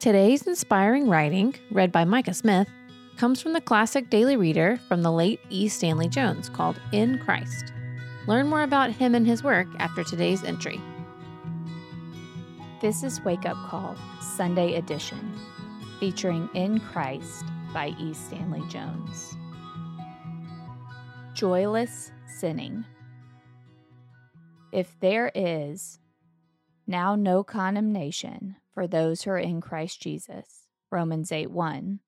[0.00, 2.68] Today's inspiring writing, read by Micah Smith,
[3.16, 5.66] comes from the classic daily reader from the late E.
[5.66, 7.72] Stanley Jones called In Christ.
[8.28, 10.80] Learn more about him and his work after today's entry.
[12.80, 15.36] This is Wake Up Call, Sunday edition,
[15.98, 17.44] featuring In Christ
[17.74, 18.14] by E.
[18.14, 19.36] Stanley Jones.
[21.34, 22.84] Joyless Sinning.
[24.70, 25.98] If there is
[26.86, 31.98] now no condemnation for those who are in Christ Jesus, Romans 8 1,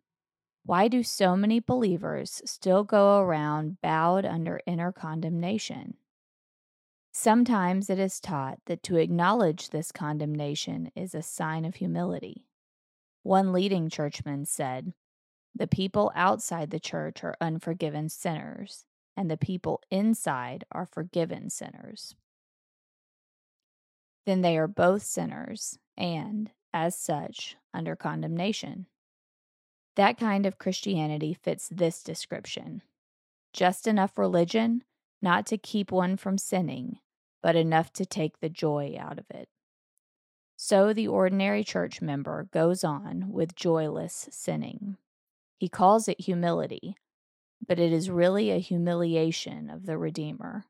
[0.64, 5.94] why do so many believers still go around bowed under inner condemnation?
[7.10, 12.46] Sometimes it is taught that to acknowledge this condemnation is a sign of humility.
[13.24, 14.92] One leading churchman said,
[15.52, 18.84] The people outside the church are unforgiven sinners,
[19.16, 22.14] and the people inside are forgiven sinners.
[24.24, 28.86] Then they are both sinners and, as such, under condemnation.
[29.96, 32.82] That kind of Christianity fits this description
[33.52, 34.84] just enough religion
[35.20, 36.98] not to keep one from sinning,
[37.42, 39.48] but enough to take the joy out of it.
[40.56, 44.96] So the ordinary church member goes on with joyless sinning.
[45.58, 46.96] He calls it humility,
[47.66, 50.64] but it is really a humiliation of the Redeemer.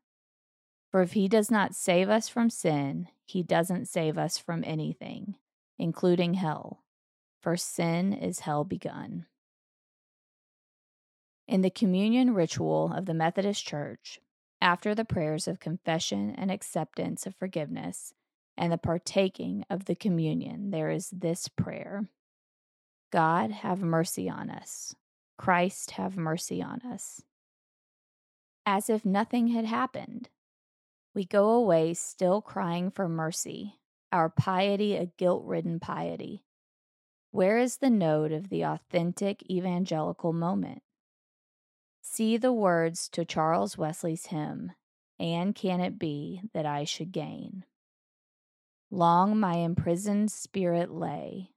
[0.89, 5.35] For if he does not save us from sin, he doesn't save us from anything,
[5.81, 6.83] including hell,
[7.41, 9.25] for sin is hell begun.
[11.47, 14.19] In the communion ritual of the Methodist Church,
[14.61, 18.13] after the prayers of confession and acceptance of forgiveness
[18.55, 22.07] and the partaking of the communion, there is this prayer
[23.11, 24.95] God, have mercy on us.
[25.37, 27.23] Christ, have mercy on us.
[28.67, 30.29] As if nothing had happened,
[31.15, 33.80] we go away still crying for mercy,
[34.11, 36.43] our piety a guilt ridden piety.
[37.31, 40.81] Where is the note of the authentic evangelical moment?
[42.01, 44.73] See the words to Charles Wesley's hymn,
[45.19, 47.63] And Can It Be That I Should Gain?
[48.89, 51.51] Long my imprisoned spirit lay,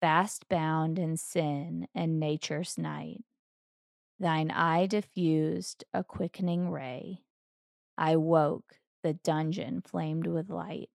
[0.00, 3.22] fast bound in sin and nature's night.
[4.18, 7.22] Thine eye diffused a quickening ray.
[7.96, 10.90] I woke, the dungeon flamed with light.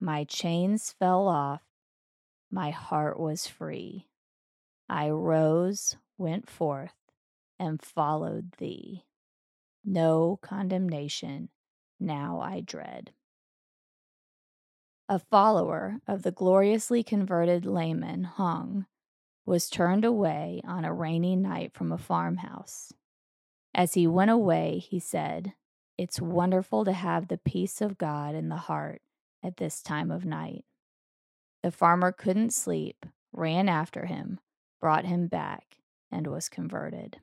[0.00, 1.62] My chains fell off,
[2.50, 4.08] my heart was free.
[4.88, 6.94] I rose, went forth,
[7.58, 9.04] and followed thee.
[9.84, 11.48] No condemnation
[11.98, 13.12] now I dread.
[15.08, 18.86] A follower of the gloriously converted layman Hung
[19.44, 22.92] was turned away on a rainy night from a farmhouse.
[23.74, 25.54] As he went away, he said,
[25.98, 29.02] It's wonderful to have the peace of God in the heart
[29.44, 30.64] at this time of night.
[31.62, 34.40] The farmer couldn't sleep, ran after him,
[34.80, 35.76] brought him back,
[36.10, 37.18] and was converted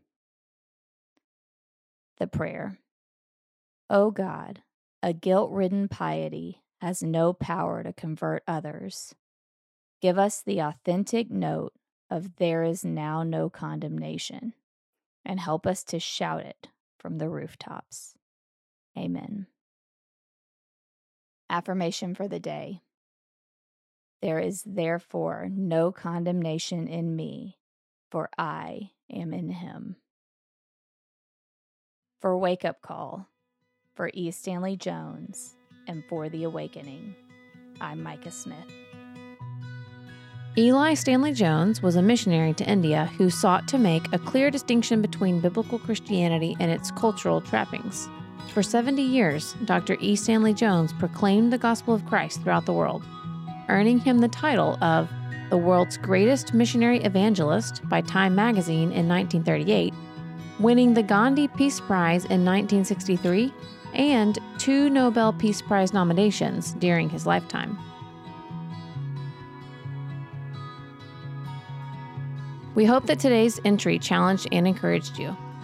[2.21, 2.77] the prayer.
[3.89, 4.61] O oh God,
[5.01, 9.15] a guilt ridden piety has no power to convert others.
[10.01, 11.73] Give us the authentic note
[12.11, 14.53] of there is now no condemnation,
[15.25, 16.67] and help us to shout it
[16.99, 18.13] from the rooftops.
[18.95, 19.47] Amen.
[21.51, 22.81] Affirmation for the day
[24.21, 27.57] There is therefore no condemnation in me,
[28.09, 29.97] for I am in him
[32.21, 33.27] for Wake Up Call,
[33.95, 34.29] for E.
[34.29, 35.55] Stanley Jones,
[35.87, 37.15] and for The Awakening.
[37.81, 38.57] I'm Micah Smith.
[40.55, 45.01] Eli Stanley Jones was a missionary to India who sought to make a clear distinction
[45.01, 48.07] between biblical Christianity and its cultural trappings.
[48.49, 49.97] For 70 years, Dr.
[49.99, 50.15] E.
[50.15, 53.03] Stanley Jones proclaimed the gospel of Christ throughout the world,
[53.69, 55.09] earning him the title of
[55.49, 59.93] the world's greatest missionary evangelist by Time magazine in 1938
[60.61, 63.51] winning the Gandhi Peace Prize in 1963
[63.93, 67.77] and two Nobel Peace Prize nominations during his lifetime.
[72.75, 75.35] We hope that today's entry challenged and encouraged you.